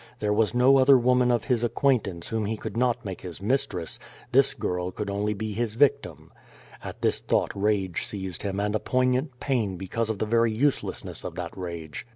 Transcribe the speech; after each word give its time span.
Tiiore 0.19 0.33
was 0.33 0.55
no 0.55 0.79
other 0.79 0.97
woman 0.97 1.29
of 1.29 1.43
his 1.43 1.63
acquaintance 1.63 2.29
whom 2.29 2.47
he 2.47 2.57
could 2.57 2.75
not 2.75 3.05
make 3.05 3.21
his 3.21 3.39
mistress; 3.39 3.99
this 4.31 4.55
girl 4.55 4.89
could 4.89 5.11
only 5.11 5.35
be 5.35 5.53
his 5.53 5.75
nctim. 5.75 6.29
At 6.83 7.03
this 7.03 7.19
thought 7.19 7.51
rage 7.53 8.03
seized 8.03 8.41
him 8.41 8.59
and 8.59 8.73
a 8.73 8.79
poignant 8.79 9.39
pain 9.39 9.77
because 9.77 10.09
of 10.09 10.17
the 10.17 10.25
very 10.25 10.51
uselessness 10.51 11.23
of 11.23 11.35
that 11.35 11.55
rage. 11.55 12.07